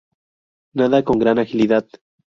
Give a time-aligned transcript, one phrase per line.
[0.73, 1.85] Nada con gran agilidad.